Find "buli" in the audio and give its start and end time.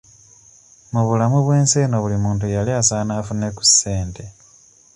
2.03-2.17